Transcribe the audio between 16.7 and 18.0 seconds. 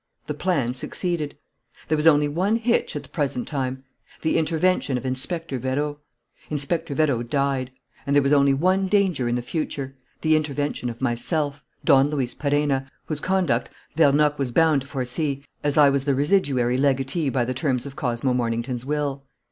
legatee by the terms of